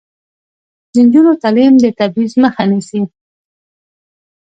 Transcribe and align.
د 0.93 0.95
نجونو 1.05 1.33
تعلیم 1.43 1.73
د 1.79 1.85
تبعیض 1.99 2.33
مخه 2.43 2.63
نیسي. 2.69 3.01